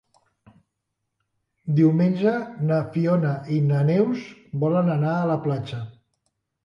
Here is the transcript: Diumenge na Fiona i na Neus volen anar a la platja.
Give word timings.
Diumenge 1.81 2.33
na 2.71 2.79
Fiona 2.95 3.35
i 3.59 3.63
na 3.67 3.83
Neus 3.93 4.25
volen 4.65 4.91
anar 4.99 5.13
a 5.19 5.33
la 5.35 5.41
platja. 5.49 5.83